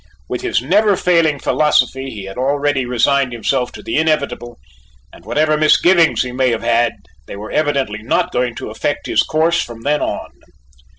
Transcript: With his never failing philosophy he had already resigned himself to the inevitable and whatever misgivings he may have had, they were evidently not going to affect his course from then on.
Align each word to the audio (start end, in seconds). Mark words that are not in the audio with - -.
With 0.27 0.41
his 0.41 0.63
never 0.63 0.95
failing 0.95 1.37
philosophy 1.37 2.09
he 2.09 2.23
had 2.23 2.35
already 2.35 2.87
resigned 2.87 3.33
himself 3.33 3.71
to 3.73 3.83
the 3.83 3.97
inevitable 3.97 4.57
and 5.13 5.23
whatever 5.23 5.57
misgivings 5.59 6.23
he 6.23 6.31
may 6.31 6.49
have 6.49 6.63
had, 6.63 6.93
they 7.27 7.35
were 7.35 7.51
evidently 7.51 8.01
not 8.01 8.31
going 8.31 8.55
to 8.55 8.71
affect 8.71 9.05
his 9.05 9.21
course 9.21 9.61
from 9.61 9.83
then 9.83 10.01
on. 10.01 10.31